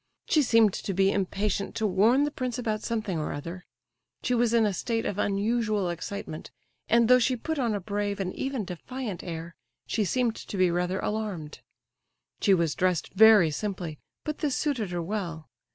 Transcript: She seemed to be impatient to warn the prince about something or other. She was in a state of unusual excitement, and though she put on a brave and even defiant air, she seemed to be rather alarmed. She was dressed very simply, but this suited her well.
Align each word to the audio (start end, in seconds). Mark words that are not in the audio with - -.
She 0.25 0.41
seemed 0.41 0.73
to 0.73 0.93
be 0.95 1.11
impatient 1.11 1.75
to 1.75 1.85
warn 1.85 2.23
the 2.23 2.31
prince 2.31 2.57
about 2.57 2.81
something 2.81 3.19
or 3.19 3.31
other. 3.31 3.65
She 4.23 4.33
was 4.33 4.51
in 4.51 4.65
a 4.65 4.73
state 4.73 5.05
of 5.05 5.19
unusual 5.19 5.89
excitement, 5.91 6.49
and 6.89 7.07
though 7.07 7.19
she 7.19 7.35
put 7.35 7.59
on 7.59 7.75
a 7.75 7.79
brave 7.79 8.19
and 8.19 8.33
even 8.35 8.65
defiant 8.65 9.23
air, 9.23 9.53
she 9.85 10.03
seemed 10.03 10.35
to 10.37 10.57
be 10.57 10.71
rather 10.71 10.97
alarmed. 10.97 11.59
She 12.39 12.55
was 12.55 12.73
dressed 12.73 13.13
very 13.13 13.51
simply, 13.51 13.99
but 14.25 14.39
this 14.39 14.55
suited 14.55 14.89
her 14.89 15.03
well. 15.03 15.47